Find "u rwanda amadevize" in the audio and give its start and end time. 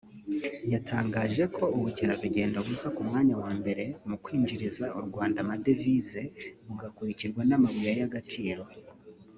4.99-6.21